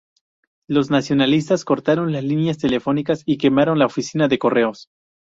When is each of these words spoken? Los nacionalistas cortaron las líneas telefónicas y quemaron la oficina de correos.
Los 0.67 0.89
nacionalistas 0.89 1.63
cortaron 1.63 2.11
las 2.11 2.23
líneas 2.23 2.57
telefónicas 2.57 3.21
y 3.23 3.37
quemaron 3.37 3.77
la 3.77 3.85
oficina 3.85 4.27
de 4.27 4.39
correos. 4.39 4.87